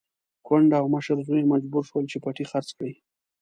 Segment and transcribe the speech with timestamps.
[0.47, 2.93] کونډه او مشر زوی يې مجبور شول چې پټی خرڅ کړي.